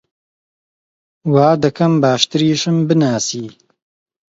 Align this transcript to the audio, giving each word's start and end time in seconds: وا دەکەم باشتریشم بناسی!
وا 1.33 1.49
دەکەم 1.63 1.93
باشتریشم 2.03 2.77
بناسی! 2.87 3.45